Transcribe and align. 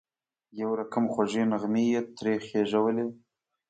یو 0.61 0.69
رقم 0.79 1.05
خوږې 1.13 1.43
نغمې 1.51 1.83
یې 1.93 2.01
ترې 2.15 2.33
خېژولې. 2.47 3.05